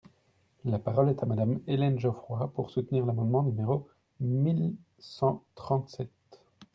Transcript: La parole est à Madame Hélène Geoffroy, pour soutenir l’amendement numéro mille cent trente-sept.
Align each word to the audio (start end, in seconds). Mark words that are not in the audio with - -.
La 0.65 0.79
parole 0.79 1.09
est 1.09 1.21
à 1.21 1.27
Madame 1.27 1.59
Hélène 1.67 1.99
Geoffroy, 1.99 2.51
pour 2.55 2.71
soutenir 2.71 3.05
l’amendement 3.05 3.43
numéro 3.43 3.87
mille 4.19 4.73
cent 4.97 5.43
trente-sept. 5.53 6.09